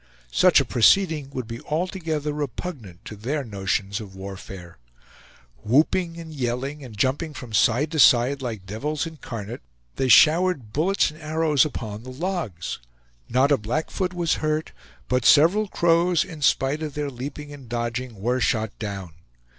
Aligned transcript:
Such 0.31 0.59
a 0.59 0.65
proceeding 0.65 1.29
would 1.29 1.47
be 1.47 1.61
altogether 1.61 2.33
repugnant 2.33 3.05
to 3.05 3.15
their 3.15 3.43
notions 3.43 4.01
of 4.01 4.15
warfare. 4.15 4.79
Whooping 5.63 6.17
and 6.17 6.33
yelling, 6.33 6.83
and 6.83 6.97
jumping 6.97 7.35
from 7.35 7.53
side 7.53 7.91
to 7.91 7.99
side 7.99 8.41
like 8.41 8.65
devils 8.65 9.05
incarnate, 9.05 9.61
they 9.97 10.07
showered 10.07 10.73
bullets 10.73 11.11
and 11.11 11.21
arrows 11.21 11.65
upon 11.65 12.01
the 12.01 12.09
logs; 12.09 12.79
not 13.29 13.51
a 13.51 13.57
Blackfoot 13.57 14.11
was 14.15 14.33
hurt, 14.41 14.71
but 15.07 15.23
several 15.23 15.67
Crows, 15.67 16.23
in 16.23 16.41
spite 16.41 16.81
of 16.81 16.95
their 16.95 17.11
leaping 17.11 17.53
and 17.53 17.69
dodging, 17.69 18.15
were 18.19 18.39
shot 18.39 18.71
down. 18.79 19.13